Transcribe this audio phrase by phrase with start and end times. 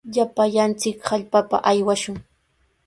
[0.15, 2.17] Llapallanchik hallpapa aywashun.